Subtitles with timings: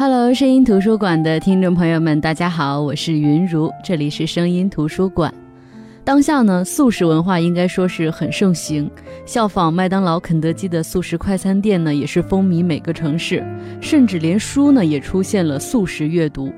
[0.00, 5.34] Hello，声音图书馆的听众朋友们，大家好，我是云如，这里是声音图书馆。
[6.04, 8.88] 当下呢，素食文化应该说是很盛行，
[9.26, 13.44] 效仿麦当劳、肯德基的素食快餐店呢，也是风靡每个城市，
[13.80, 16.52] 甚至连书呢也出现了素食阅读。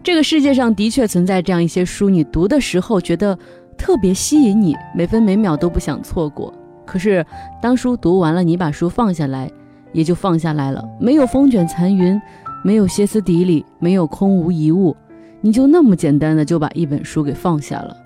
[0.00, 3.36] 这个世界上的确存在这样一些书，你读的时候觉得
[3.76, 6.54] 特别吸引你，每分每秒都不想错过。
[6.86, 7.26] 可是
[7.60, 9.50] 当书读完了，你把书放下来，
[9.92, 12.22] 也就放下来了，没有风卷残云。
[12.66, 14.96] 没有歇斯底里，没有空无一物，
[15.40, 17.96] 你就那么简单的就把一本书给放下了。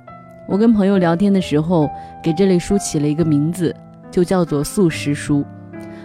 [0.46, 1.88] 我跟朋友聊天的时候，
[2.22, 3.74] 给这类书起了一个名字，
[4.10, 5.42] 就叫做素食书。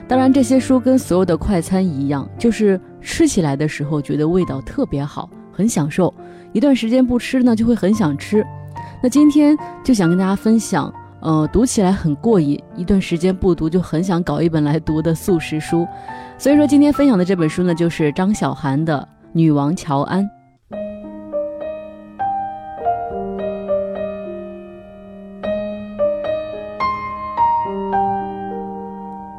[0.08, 6.14] 当然，这些书跟所有的快餐一样，就是吃起来的时候觉得味道特别好，很享受。
[6.54, 8.42] 一段时间不吃呢，就会很想吃。
[9.04, 9.54] 那今天
[9.84, 10.94] 就想跟大家分享，
[11.26, 15.88] 呃，读起来很过瘾，一段时间不读就很想搞一本来读的素食书。
[16.38, 19.00] 所以说，今天分享的这本书呢，就是张小涵的
[19.34, 20.24] 《女王乔安》。《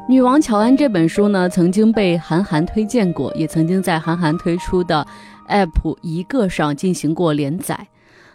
[0.09, 5.07] 女王乔安》这本书呢，曾经被韩寒推荐过，也曾经在韩寒推出的
[5.47, 7.87] App 一个上进行过连载。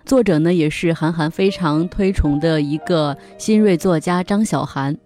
[0.05, 4.97] 作者呢，也是韩寒非常推崇的一个新锐作家张小涵。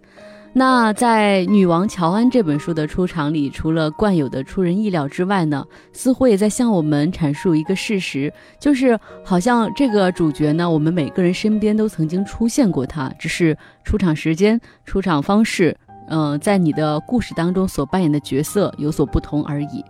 [0.53, 15.77] 那在《女王乔安》这本书的出场里，除了惯有的出人意料之外呢，似乎也在向我们阐述一个事实，就是好像这个主角呢，我们每个人身边都曾经出现过他，只是出场时间、出场方式，
[16.09, 19.85] 嗯，在你的故事当中所扮演的角色有所不同而已。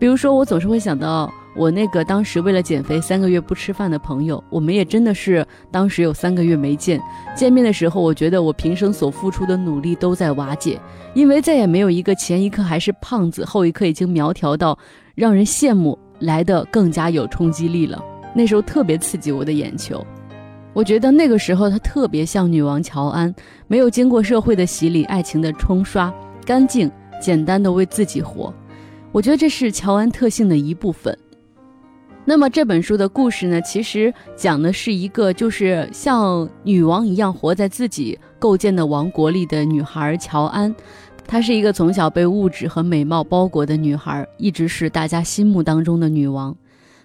[0.00, 1.32] 比如说，我总是会想到。
[1.54, 7.00] 我那个当时为了减肥三个月不吃饭的朋友，我们也真的是当时有三个月没见。
[7.36, 10.80] 见面的时候，我觉得我平生所付出的努力都在瓦解，
[11.14, 14.78] 因为再也没有一个前一刻还是胖子，后一刻已经苗条到
[15.14, 18.02] 让人羡慕来的更加有冲击力了。
[18.34, 20.02] 那时候特别刺激我的眼球，
[20.72, 23.34] 我觉得那个时候她特别像女王乔安，
[23.66, 26.10] 没有经过社会的洗礼、爱情的冲刷，
[26.46, 26.90] 干净
[27.20, 28.52] 简单的为自己活。
[29.12, 31.14] 我觉得这是乔安特性的一部分。
[32.24, 40.72] 那么这本书的故事呢，其实讲的是一个就是像女王一样活在自己构建的王国里的女孩乔安。
[41.26, 46.54] 她是一个从小被物质和美貌包裹的女孩，一直是大家心目当中的女王。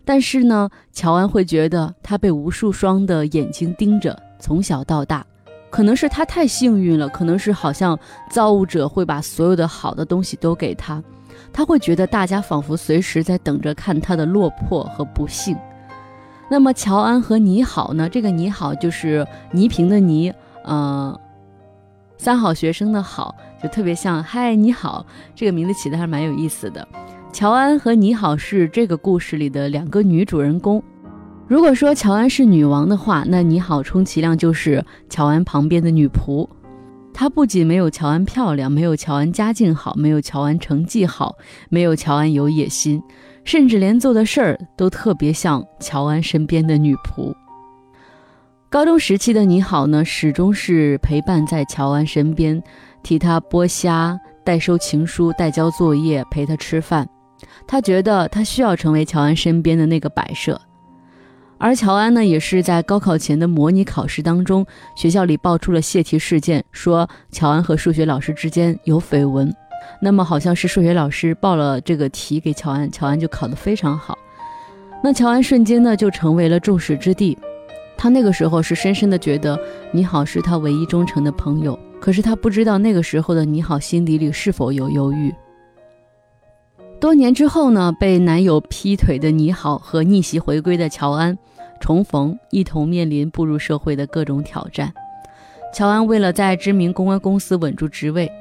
[0.06, 5.26] 但是呢，乔安会觉得她被无数双的眼睛盯着，从小到大，
[5.72, 7.98] 可能是她太幸运了，可能是好像
[8.30, 11.04] 造物者会把所有的好的东西都给她。
[11.58, 15.58] 他会觉得大家仿佛随时在等着看他的落魄和不幸。
[16.52, 18.08] 那么乔安和你好呢？
[18.08, 20.32] 这个你好就是倪萍的倪，
[20.64, 21.20] 呃，
[22.16, 25.04] 三好学生的好，就特别像嗨你好。
[25.34, 26.88] 这个名字起的还蛮有意思的。
[27.34, 30.80] 乔安和你好是这个故事里的两个女主人公。
[31.48, 36.48] 如果说乔安是女王的话，那你好充其量就是乔安旁边的女仆。
[37.20, 41.36] 她不仅没有乔安漂亮，没有乔安家境好，没有乔安成绩好，
[41.68, 43.02] 没有乔安有野心，
[43.44, 47.34] 甚至连做的事儿都特别像乔安身边的女仆。
[48.70, 52.62] 高中时期的你好呢，始终是陪伴在乔安身边，
[53.02, 57.10] 替他剥虾、代收情书、代交作业、陪他吃饭。
[57.66, 60.62] 他觉得他需要成为乔安身边的那个摆设。
[61.60, 69.54] 而乔安呢，也是在高考前的模拟考试当中，学校里爆出了泄题事件，说乔安和数学老师之间有绯闻。
[70.02, 74.18] 那么好像是数学老师报了这个题给乔安，乔安就考得非常好。
[75.04, 77.38] 那乔安瞬间呢就成为了众矢之的。
[77.98, 79.60] 他那个时候是深深的觉得
[79.92, 85.34] 你好是他唯一忠诚的朋友，可是他不知道那个时候的你好心底里是否有犹豫。
[87.00, 91.38] 多年之后呢，被男友劈腿的你好和逆袭回归的乔安
[91.80, 94.92] 重逢，一同面临步入社会的各种挑战。
[95.72, 98.32] 乔安为了在知名公关公司稳住职位，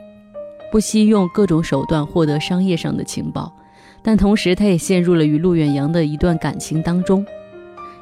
[0.72, 3.52] 不惜用各种手段获得商业上的情报，
[4.02, 7.24] 但同时他也陷入了与陆远扬的一段感情当中。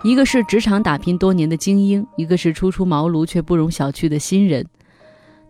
[0.05, 4.65] 一个是职场打拼多年的精英，一个是初出茅庐却不容小觑的新人。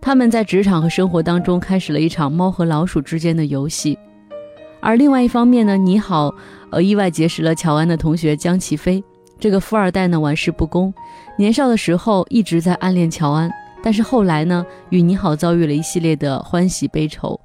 [0.00, 3.98] 他们在职场和生活当中开始了一场猫和老鼠之间的游戏。
[4.84, 6.30] 而另外一方面呢，你好，
[6.68, 9.02] 呃，意外结识了乔安的同学江齐飞。
[9.40, 10.92] 这个富二代呢，玩世不恭，
[11.38, 13.50] 年少的时候一直在暗恋乔安，
[13.82, 17.40] 但是后来呢，与你好遭遇了一系列的欢喜悲愁。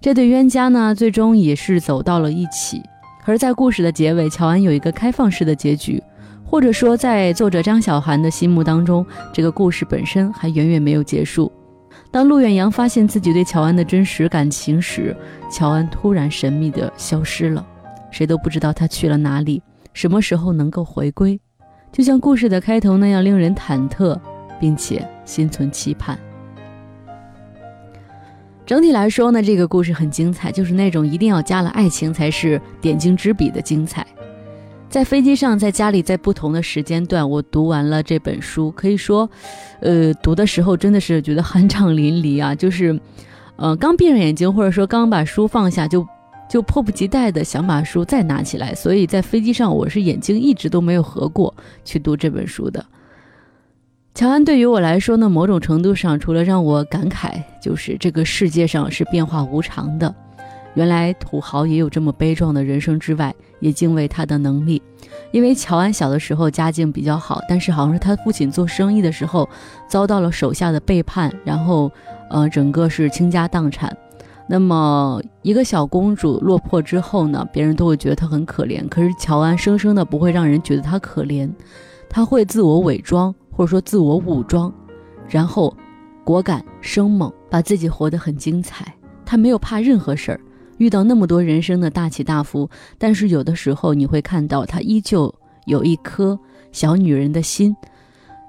[0.00, 2.80] 这对冤家呢，最终也是走到了一起。
[3.24, 6.00] 而在故事的结尾，乔安有一个开放式的结局，
[6.44, 11.50] 或者说，在作者张小涵的心目当中，这个故事本身还远远没有结束。
[12.14, 15.16] 当陆远扬发现自己对乔安的真实感情时，
[15.50, 17.66] 乔安突然神秘地消失了，
[18.08, 19.60] 谁都不知道他去了哪里，
[19.92, 21.40] 什么时候能够回归，
[21.90, 24.16] 就像故事的开头那样令人忐忑，
[24.60, 26.16] 并且心存期盼。
[28.64, 34.06] 整体来说呢，这个故事很精彩，就是那种一定要加了爱情才是点睛之笔的精彩。
[34.94, 39.28] 在飞机上，在家里，在不同的时间段，我读完了这本书，可以说，
[39.80, 42.96] 呃，读的时候真的是觉得酣畅淋漓啊， 就是，
[43.56, 46.06] 呃，刚闭上眼睛，或者说刚把书放下，就
[46.48, 48.72] 就迫不及待的想把书再拿起来。
[48.72, 51.52] 所以在飞机上，我是眼睛一直都没有合过
[51.84, 52.86] 去读这本书的。
[54.14, 60.14] 乔安对于我来说呢，某种程度上，除了让我感慨，就是这个世界上是变化无常的。
[60.74, 64.82] 原来土豪也有这么悲壮的人生之外，也敬畏他的能力。
[65.30, 69.48] 因为乔安小的时候家境比较好，但是好像是他父亲做生意的时候
[69.88, 71.90] 遭到了手下的背叛，然后，
[72.30, 73.96] 呃，整个是倾家荡产。
[74.46, 78.86] 那么一个小公主落魄之后呢，别人都会觉得她很可怜。
[78.88, 81.50] 可是乔安生生的不会让人觉得她可怜，
[82.10, 84.72] 他会自我伪装或者说自我武装，
[85.28, 85.74] 然后
[86.24, 88.84] 果敢生猛，把自己活得很精彩。
[89.24, 90.40] 他没有怕任何事儿。
[90.78, 92.68] 遇到那么多人生的大起大伏，
[92.98, 95.34] 但是有的时候你会看到她依旧
[95.66, 96.38] 有一颗
[96.72, 97.76] 小女人的心，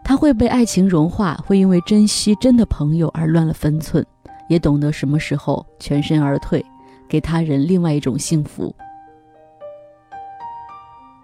[0.04, 4.06] 她会被爱情融化，会因为珍惜真的朋友而乱了分寸，
[4.50, 6.63] 也懂得什么时候全身而退，
[7.07, 8.75] 给他人另外一种幸福。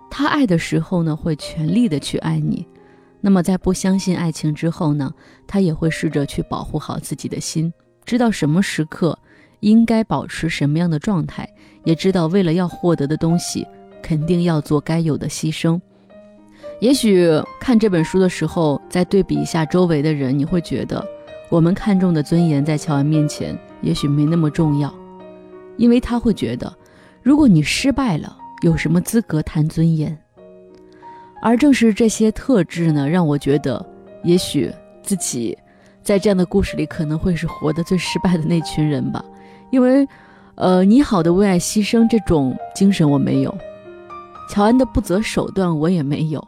[0.09, 2.67] 他爱的时候呢，会全力的去爱你，
[3.21, 5.11] 那么在不相信爱情之后呢，
[5.47, 7.73] 他也会试着去保护好自己的心，
[8.05, 9.17] 知道什么时刻。
[9.61, 11.47] 应该保持什么样的状态，
[11.85, 13.65] 也知道为了要获得的东西，
[14.03, 15.79] 肯定要做该有的牺牲。
[16.79, 17.27] 也许
[17.59, 21.03] 看这本书的时候，再对比一下周围的人，你会觉得
[21.49, 24.93] 我们看重的尊严在乔安面前也许没那么重要，
[25.77, 26.71] 因为他会觉得，
[27.21, 30.17] 如果你失败了，有什么资格谈尊严？
[31.43, 33.83] 而正是这些特质呢，让我觉得，
[34.23, 34.71] 也许
[35.03, 35.55] 自己
[36.01, 39.23] 在这样的故事里可能会是活得最失败的那群人吧。
[39.71, 40.07] 因为，
[40.55, 43.57] 呃，你好的为爱牺牲这种精神我没有，
[44.49, 46.45] 乔安的不择手段我也没有，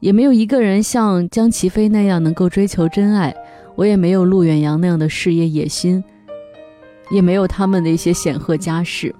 [0.00, 3.34] 也没有一个人像江齐飞那样能够追求真爱，
[3.76, 6.02] 我也没有陆远扬那样的事业野心，
[7.10, 9.14] 也没有他们的一些显赫家世。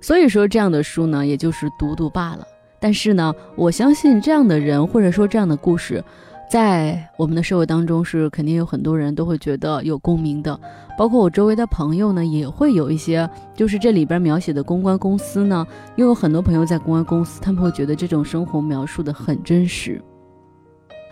[0.00, 2.44] 所以说，这样的书呢，也就是读读罢了。
[2.80, 6.02] 但是呢，我相信这样的人或者说这样的故事。
[6.52, 10.60] 在我们的社会当中，是肯定有很多人都会觉得有共鸣的，
[10.98, 15.66] 包括我周围的朋友呢，也会有一些，就是这里边描写的公关公司呢，
[15.96, 19.98] 因为有很多朋友在公关公司，他们会觉得这种生活描述的很真实。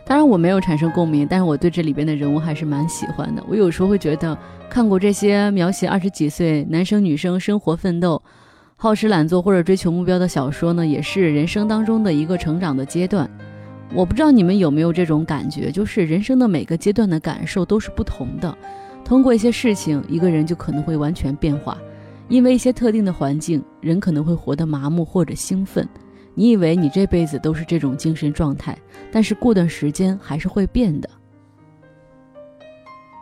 [0.05, 3.43] 当然我没有产生共鸣，但是我对这里边的人物还是蛮喜欢的。
[3.49, 4.37] 我有时候会觉得，
[4.69, 8.23] 看过这些描写二十几岁男生女生生活奋斗、
[8.77, 13.27] 好吃懒做或者追求目标的小说呢，也是人生当中的一个成长的阶段。
[13.93, 18.57] 我不知道你们有没有这种感觉，就是人生的每个阶段的感受都是不同的。
[19.05, 21.77] 通过一些事情，一个人就可能会完全变化。
[22.29, 25.89] 因为一些特定的环境，人可能会活得麻木或者兴奋。
[26.37, 28.79] 你以为你这辈子都是这种精神状态，
[29.11, 31.11] 但是过段时间还是会变的。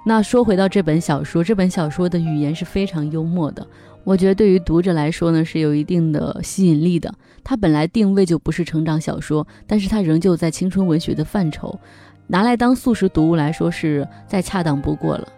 [0.05, 3.67] 那说回到这本小说，这本小说的语言是非常幽默的。
[4.09, 7.13] 我觉得对于读者来说呢，是有一定的吸引力的。
[7.45, 11.79] 它本来定位就不是成长小说，但是它仍旧在青春文学的范畴，
[12.27, 15.29] 拿来当速食读物来说是再恰当不过了。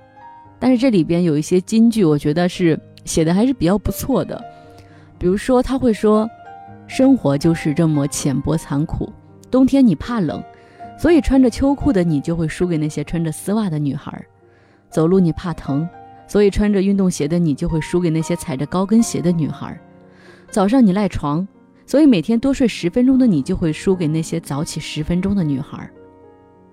[0.61, 4.41] 但是这里边有一些金句，我觉得是写的还是比较不错的。
[5.19, 6.31] 比如说他会说，
[6.87, 9.12] 生活就是这么浅薄残酷。
[9.50, 10.41] 冬天你怕冷，
[10.97, 14.25] 所以穿着秋裤的你就会输给那些穿着丝袜的女孩。
[14.89, 15.89] 走路你怕疼。
[16.31, 19.77] 所以穿着运动鞋的你就会输给那些踩着高跟鞋的女孩。
[20.49, 21.47] 早上你赖床，
[21.85, 25.91] 所以每天多睡十分钟的你就会输给那些早起十分钟的女孩。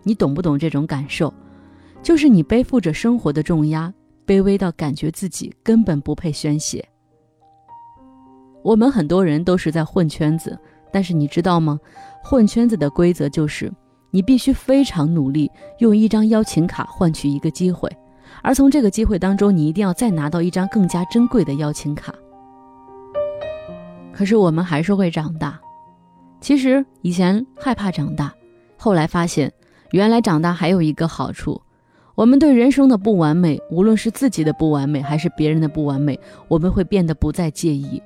[0.03, 1.33] 你懂不懂这种感受？
[2.03, 3.91] 就是你背负着生活的重压，
[4.27, 6.87] 卑微到感觉自己根本不配宣泄。
[8.63, 10.55] 我们很多人都是在混圈子，
[10.93, 11.79] 但是你知道吗？
[12.23, 13.73] 混圈子的规则就是，
[14.11, 15.49] 你必须非常努力，
[15.79, 17.89] 用一张邀请卡换取一个机会。
[18.41, 22.13] 而从这个机会当中，你一定要再拿到一张更加珍贵的邀请卡。
[24.11, 25.59] 可是我们还是会长大。
[26.39, 28.33] 其实以前害怕长大，
[28.77, 29.51] 后来发现，
[29.91, 31.61] 原来长大还有一个好处：
[32.15, 38.01] 我们对人生的不完美，无论是自己的不完美还是别人的不完美，我们会变得不再介意。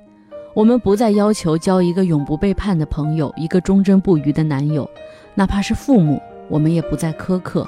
[0.54, 4.88] 我们不再要求交一个永不背叛的朋友，一个忠贞不渝的男友，
[5.34, 7.66] 哪怕是父母，我们也不再苛刻。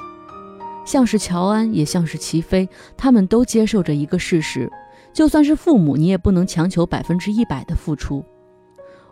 [0.85, 4.71] 像是乔安，也像是齐飞，他们都接受着一个事实，
[5.11, 8.23] 就算是父母，你也不能强求百分之一百的付出。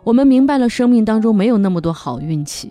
[0.04, 2.70] 我们明白了，生命当中没有那么多好运气，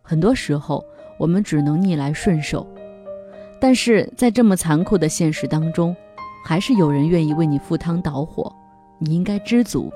[0.00, 0.84] 很多时候
[1.18, 2.66] 我们只能逆来顺受。
[3.60, 5.94] 但是在这么残酷的现实当中，
[6.44, 8.50] 还是有人愿意为你赴汤蹈火，
[8.98, 9.92] 你应该知足。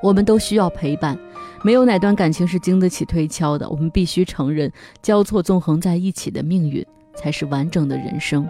[0.00, 1.18] 我们都需要陪伴，
[1.64, 3.66] 没有哪段感情是经得起推敲的。
[3.70, 6.84] 我们必须承认，交错纵横在一起的命运
[7.16, 8.46] 才是完整的人生。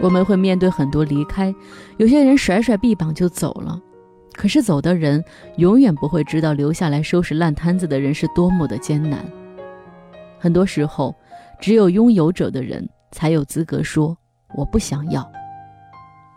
[0.00, 1.54] 我们会面对很多离开，
[1.98, 3.80] 有些人甩甩臂膀就走了，
[4.32, 5.24] 可是走的人
[5.56, 9.24] 永远不会知道留下来收拾烂摊子的人是多么的艰难。
[10.36, 11.14] 很多时候，
[11.60, 14.18] 只有拥有者的人才有资格说
[14.58, 15.26] “我不想要”。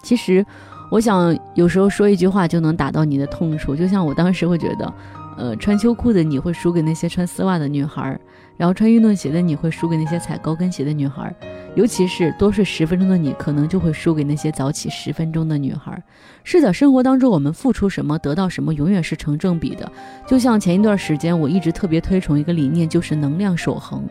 [0.03, 0.45] 其实，
[0.89, 4.93] 我想有时候说一句话就能打到你的痛处，就像我当时会觉得，
[5.37, 8.19] 呃，穿秋裤的你会输给那些穿丝袜的女孩儿，
[8.55, 11.35] 然后穿运动鞋的你会输给那些踩高跟鞋的女孩儿，
[11.75, 16.01] 尤其是多睡十分钟的你，可能就会输给那些早起十分钟的女孩儿。
[16.45, 19.91] 是的，生活当中我们付出什么得到什么，永远是成正比的。
[20.25, 24.07] 就像前一段时间，我一直特别推崇一个理念，就是能量守恒。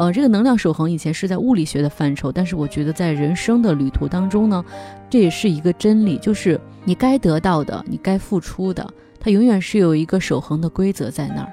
[0.00, 4.64] 呃，这个能量守恒以前是在物理学的范畴，但是我觉得在人生的旅途当中呢，
[5.10, 8.88] 这也是一个真理，就是你该得到的，你该付出的，
[9.20, 11.52] 它永远是有一个守恒的规则在那儿。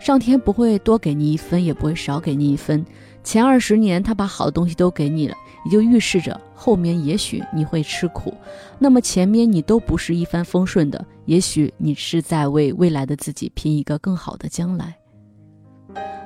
[0.00, 2.82] 上天不会多给你一分，也不会少给你一分。
[3.22, 8.32] 前二十年他把好的东西都给你了，也就预示着后面也许你会吃苦。
[8.78, 14.96] 那么前面你都不是一帆风顺的，也许你是在为未来的自己拼一个更好的将来。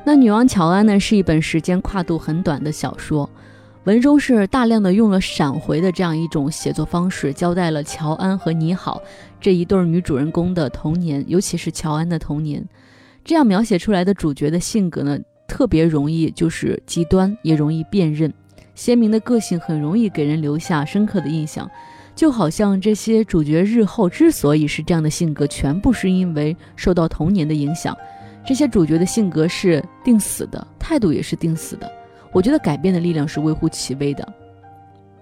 [0.08, 3.28] 那《女王乔安》呢，是一本时间跨度很短的小说，
[3.82, 9.02] 文中是大量的用了闪回的这样一种写作方式，交代了乔安和你好
[9.40, 12.64] 这一对女主人公的童年，尤其是乔安的童年。
[13.24, 15.18] 这样描写出来的主角的性格呢？
[15.48, 18.32] 特别容易就是极端，也容易辨认。
[18.76, 21.68] 鲜明的个性很容易给人留下深刻的印象，
[22.14, 27.96] 就好像这些主角日后之所以是这样的性格，全部是因为受到童年的影响。
[28.46, 31.90] 这些主角的性格是定死的，态度也是定死的。
[32.32, 34.26] 我觉得改变的力量是微乎其微的。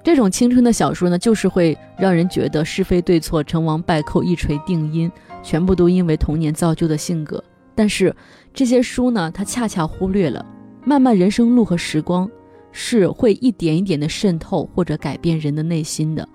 [0.03, 5.11] 这种青春的小说呢，就是会让人觉得是非对错、成王败寇一锤定音，
[5.43, 7.43] 全部都因为童年造就的性格。
[7.75, 8.15] 但是
[8.53, 10.45] 这些书呢，它恰恰忽略了，
[10.85, 12.31] 漫漫人生路和时光
[12.73, 16.29] 是会一点一点的渗透或者改变人的内心的。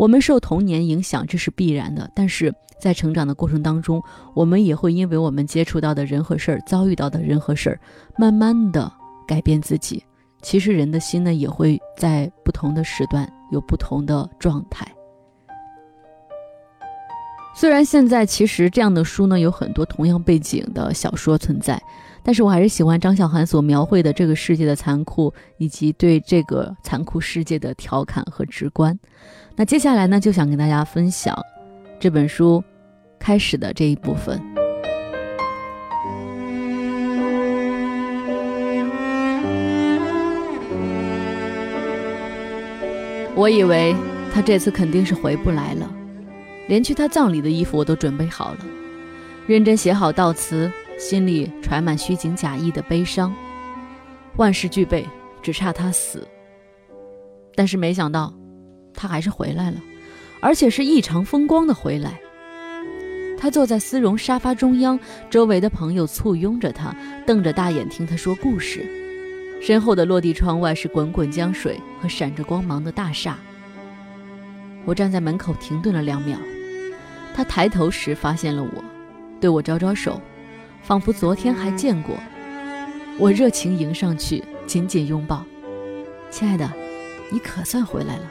[0.00, 2.10] 我们受童年影响，这是必然的。
[2.14, 4.02] 但是在成长的过程当中，
[4.32, 7.78] 我们也会因为我们接触到的人和事儿、遭遇到的人和事儿，
[8.16, 8.90] 慢慢的
[9.28, 10.02] 改变自己。
[10.40, 14.90] 其实人的心呢，也会在不同的时段有不同的状态。
[17.54, 21.78] 虽然现在其实这样的书呢有很多同样背景的小说存在，
[22.22, 28.98] 但是我还是喜欢张小涵所描绘的这个世界的残酷，以及对这个残酷世界的调侃和直观。
[29.56, 31.36] 那接下来呢，就想跟大家分享
[31.98, 32.62] 这本书
[33.18, 34.40] 开始的这一部分。
[43.34, 43.94] 我以为
[44.34, 45.90] 他这次肯定是回不来了。
[46.68, 48.58] 连去他葬礼的衣服我都准备好了，
[49.46, 50.70] 认真写好悼词，
[51.00, 53.34] 心里揣满虚情假意的悲伤。
[54.36, 55.02] 万事俱备，
[55.40, 56.28] 只差他死。
[57.54, 58.30] 但是没想到，
[58.92, 59.80] 他还是回来了，
[60.42, 62.20] 而且是异常风光的回来。
[63.38, 66.94] 他坐在丝绒沙发中央，周围的朋友簇拥着他，
[67.26, 68.86] 瞪着大眼听他说故事。
[69.58, 73.38] 身后的落地窗外是滚滚江水和闪着光芒的大厦。
[74.84, 76.38] 我站在门口停顿了两秒。
[77.34, 78.84] 他抬头时发现了我，
[79.40, 80.20] 对我招招手，
[80.82, 82.14] 仿佛昨天还见过。
[83.18, 85.44] 我热情迎上去，紧紧拥抱。
[86.30, 86.70] 亲爱的，
[87.30, 88.22] 你可算回来了。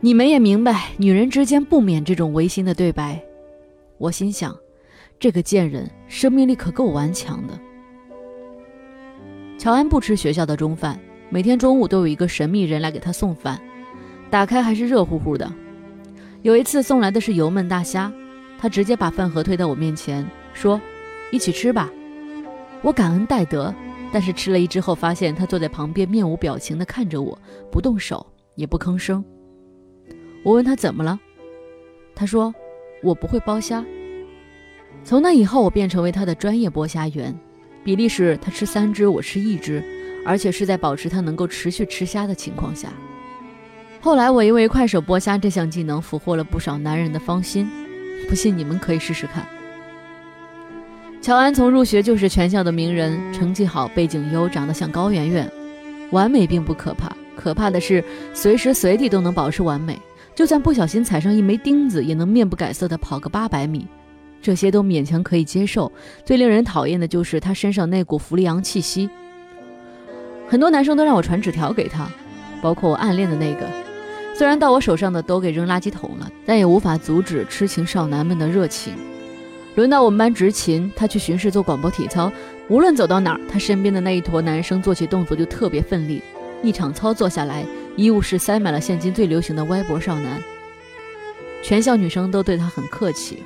[0.00, 3.22] 你们也明白，女人之间不免这种违心的对白。
[3.98, 4.56] 我心想，
[5.18, 7.58] 这个贱人生命力可够顽强的。
[9.58, 13.60] 乔安不吃学校的中饭，每天中午都有一个神秘人来给他送饭，
[14.30, 15.50] 打开还是热乎乎的。
[16.42, 18.10] 有一次送来的是油焖大虾，
[18.58, 20.80] 他直接把饭盒推到我面前，说
[21.30, 21.90] ：“一起吃吧。”
[22.82, 23.74] 我感恩戴德，
[24.12, 27.38] 但是吃了一只后，发现他坐在旁边面无表情地看着我，
[27.70, 29.24] 不动手也不吭声。
[30.42, 31.20] 我问他怎么了，
[32.14, 32.54] 他说
[33.04, 33.84] ：“我不会剥虾。”
[35.04, 37.38] 从那以后，我便成为他的专业剥虾员，
[37.84, 39.82] 比例是他吃三只，我吃一只，
[40.26, 42.88] 而且是在保持他能够持续吃虾的情况下。
[44.00, 47.68] 后来我因为快手剥虾这项技能俘获了不少男人的芳心，
[48.28, 49.46] 不信你们可以试试看。
[51.20, 55.50] 乔安从入学就是全校的名人，成绩好，背景优，长得像高圆圆，
[56.12, 60.00] 完美并不可怕，可怕的是随时随地都能保持完美，
[60.34, 63.86] 就算不小心踩上一枚钉子，也能面不改色的跑个八百米。
[64.40, 65.92] 这些都勉强可以接受，
[66.24, 69.10] 最令人讨厌的就是他身上那股弗利昂气息。
[70.48, 72.08] 很多男生都让我传纸条给他，
[72.62, 73.68] 包括我暗恋的那个。
[74.34, 78.94] 虽然到我手上的都给扔垃圾桶了，但也无法阻止痴情少男们的热情。
[79.76, 82.30] 轮到我们班执勤，他去巡视做广播体操，
[82.68, 86.20] 无论走到哪儿，他身边的那一坨男生做起动作就特别奋力。
[86.62, 87.64] 一场操作下来，
[87.96, 90.42] 医务室塞满了现今最流行的歪脖少男，
[91.62, 93.42] 全校女生都对他很客气。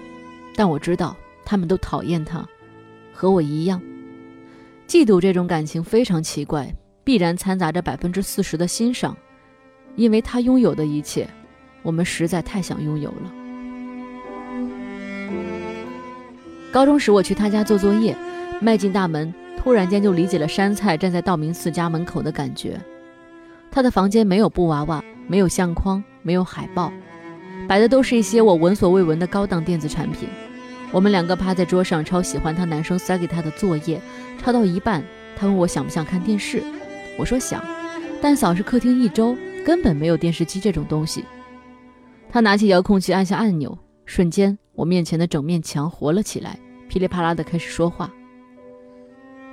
[0.57, 2.45] 但我知道，他们都讨厌他，
[3.13, 3.81] 和我一样。
[4.89, 9.17] 嫉妒这种感情非常奇怪，必然掺杂着百分之四十的欣赏，
[9.95, 11.29] 因为他拥有的一切，
[11.83, 13.44] 我们实在太想拥有了。
[16.75, 18.17] 高中时，我去他家做作业，
[18.61, 22.77] 迈进大门，突然间就理解了山菜站在道明寺家门口的感觉。
[23.71, 26.93] 他的房间没有布娃娃，没有相框，没有海报。
[27.69, 30.29] 摆的都是一些我闻所未闻的高档电子产品。
[30.91, 34.01] 我们两个趴在桌上抄喜欢他男生塞给他的作业，
[34.43, 35.01] 抄到一半，
[35.37, 36.61] 他问我想不想看电视，
[37.17, 37.63] 我说想，
[38.21, 41.25] 但扫视客厅一周根本没有电视机这种东西。
[42.29, 46.59] 他拿起遥控器按下按钮，瞬间我面前的整面墙活了起来，
[46.95, 48.09] 噼里啪啦的开始说话。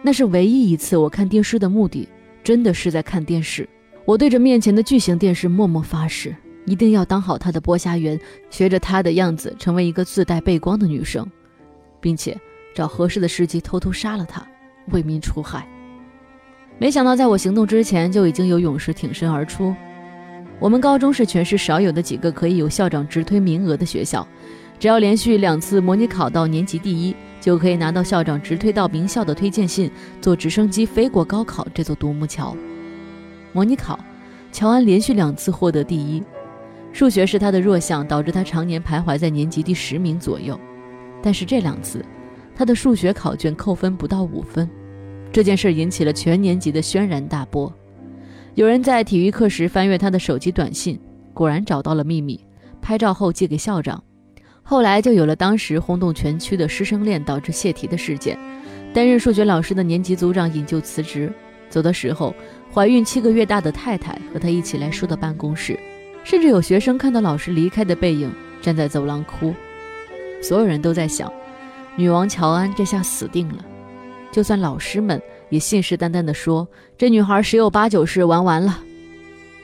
[0.04, 2.08] 那是唯一一次我看电视的目的，
[2.44, 3.68] 真的是在看电视。
[4.06, 6.36] 我对着面前的巨型电视默默发誓。
[6.68, 8.20] 一定要当好他的剥虾员，
[8.52, 11.26] 学着他的样子，成为一个自带背光的女生，
[12.00, 12.40] 并且
[12.76, 14.46] 找合适的时机偷偷杀了他，
[14.92, 15.68] 为民除害。
[16.78, 19.76] 没想到在我行动之前，就已经有勇士挺身而出。
[20.60, 24.28] 我们高中是全市少有的几个可以有校长直推名额的学校，
[24.78, 32.56] 只要连续两次模拟考到年级第一，就可以拿到校长直推到名校的推荐信，坐直升机飞过高考这座独木桥。
[33.52, 34.00] 模拟考，
[34.52, 36.24] 乔安连续两次获得第一。
[36.94, 40.58] 数学是他的弱项，导致他常年徘徊在年级第十名左右。
[41.22, 42.06] 但是这两次，
[42.56, 44.70] 他的数学考卷扣分不到五分，
[45.32, 47.74] 这件事引起了全年级的轩然大波。
[48.54, 51.00] 有人在体育课时翻阅他的手机短信，
[51.34, 52.40] 果然找到了秘密，
[52.82, 54.04] 拍照后寄给校长。
[54.72, 58.40] 后来就有了当时轰动全区的师生恋导致泄题的事件。
[58.94, 61.30] 担任数学老师的年级组长引咎辞职，
[61.70, 62.34] 走的时候，
[62.74, 65.78] 怀孕七个月大的太太和他一起来叔的办公室。
[66.24, 68.32] 甚至有学生看到老师离开的背影，
[68.62, 69.54] 站在走廊哭。
[70.42, 71.30] 所有人都在想，
[71.98, 73.66] 女王乔安这下死定了。
[74.32, 76.66] 就算老师们也信誓旦旦地说，
[76.98, 78.80] 这女孩十有八九是玩完了。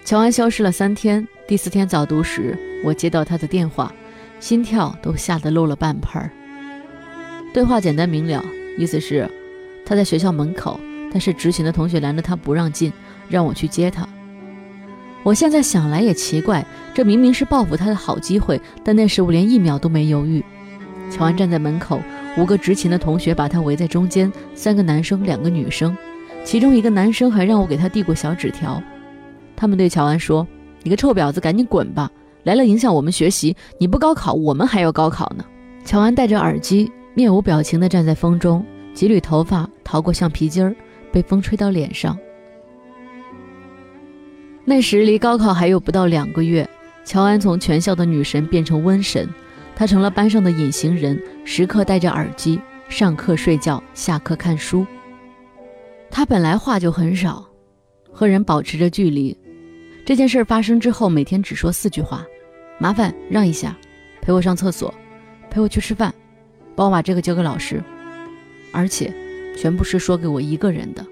[0.03, 3.93] 乔安消失了三天，第四天早读时，我接到她的电话，
[4.39, 6.31] 心跳都吓得漏了半拍儿。
[7.53, 8.43] 对话简单明了，
[8.77, 9.29] 意思是
[9.85, 10.79] 他在学校门口，
[11.11, 12.91] 但是执勤的同学拦着他不让进，
[13.29, 14.07] 让我去接他。
[15.23, 20.43] 我现在想来也奇怪，这明明是报复他的好机会，但那时我连一秒都没犹豫。
[21.09, 21.99] 乔安站在门口，
[22.37, 25.97] 五个执勤的同学把他围在中间，三个男生，两个女生，
[26.43, 28.81] 其中一个男生还让我给他递过小纸条。
[29.55, 30.47] 他们对乔安说
[30.83, 32.11] ：“你个臭婊子，赶紧滚吧！
[32.47, 35.43] 来了影响我们学习，你不高考，我们还要高考呢。”
[35.83, 40.73] 乔安戴着耳机，面无表情地站在风中，几缕头发逃过橡皮筋儿，
[41.11, 42.17] 被风吹到脸上。
[44.63, 46.65] 那时离高考还有不到两个月，
[47.03, 49.27] 乔安从全校的女神变成瘟神，
[49.75, 52.57] 她成了班上的隐形人，时刻戴着耳机，
[52.87, 54.87] 上课睡觉，下课看书。
[56.09, 57.45] 她本来话就很少，
[58.09, 59.37] 和人保持着距离。
[60.05, 62.25] 这件事发生之后，每天只说四句话：
[62.79, 63.75] 麻烦让一下，
[64.21, 64.93] 陪我上厕所，
[65.49, 66.13] 陪我去吃饭，
[66.75, 67.83] 帮我把这个交给老师。
[68.71, 69.11] 而且，
[69.57, 71.05] 全部是说给我一个人的。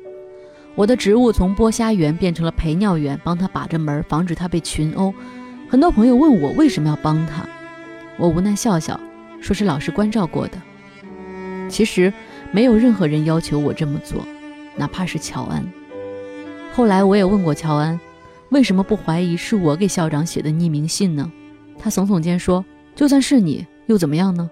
[0.75, 5.13] 我的职务从剥虾员变成了陪尿员，帮他把着门，防止他被群殴。
[5.67, 7.47] 很多朋友问我为什么要帮他，
[8.17, 8.99] 我无奈笑笑，
[9.41, 10.61] 说是老师关照过的。
[11.67, 12.13] 其实
[12.51, 14.23] 没有任何人要求我这么做，
[14.75, 15.65] 哪怕是乔安。
[16.73, 17.99] 后来我也问过乔安，
[18.49, 21.31] 为什么不怀疑是我给校长写的匿名信呢？
[21.77, 22.63] 他耸耸肩说
[22.95, 24.49] ：“就算是你，又怎么样呢？”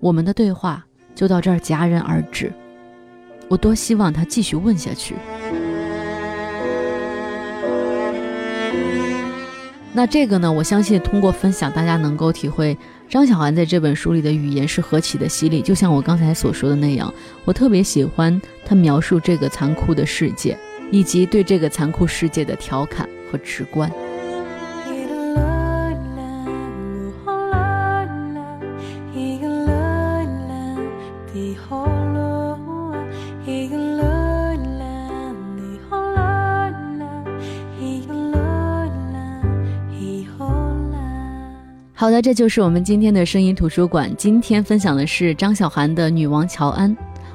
[0.00, 2.52] 我们的对话就到这儿戛然而止。
[3.48, 5.14] 我多希望他继续问下去。
[9.96, 10.50] 那这个呢？
[10.50, 12.76] 我相信通过分享，大家能够体会
[13.08, 15.62] 张小涵在这本书里的语言是何其的犀利。
[15.62, 20.58] 就像我刚才所说的那样，我特别喜欢他描述这个残酷的世界，
[20.90, 23.88] 以及对这个残酷世界的调侃和直观。
[41.96, 44.12] 好的，这就是我们今天的声音图书馆。
[44.18, 46.90] 今天分享的是张小涵的《女王乔安》。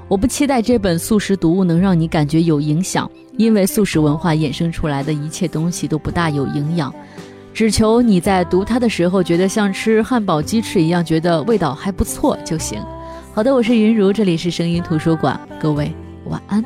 [0.10, 6.94] 我不期待这本素食读物能让你感觉有影响，因为素食文化衍生出来的一切东西都不大有营养。
[7.54, 12.84] 只求你在读它的时候，觉得像吃汉堡鸡翅一样，觉得味道还不错就行。
[13.34, 15.90] 好的，我是云如，这里是声音图书馆，各位
[16.26, 16.62] 晚安。